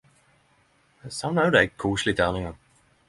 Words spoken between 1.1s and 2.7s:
sakner også dei koselege terningane.